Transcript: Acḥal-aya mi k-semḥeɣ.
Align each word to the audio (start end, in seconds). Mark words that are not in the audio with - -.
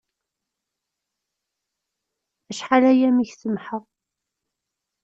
Acḥal-aya 2.51 3.09
mi 3.15 3.25
k-semḥeɣ. 3.29 3.83